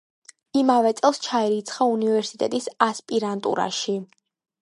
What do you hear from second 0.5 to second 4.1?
იმავე წელს ჩაირიცხა უნივერსიტეტის ასპირანტურაში.